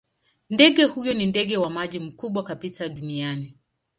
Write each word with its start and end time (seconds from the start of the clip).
Ndege 0.49 0.83
huyo 0.83 1.13
ni 1.13 1.25
ndege 1.25 1.57
wa 1.57 1.69
maji 1.69 1.99
mkubwa 1.99 2.43
kabisa 2.43 2.89
duniani. 2.89 3.57